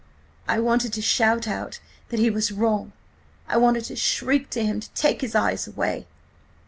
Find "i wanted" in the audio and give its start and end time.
0.47-0.93, 3.47-3.83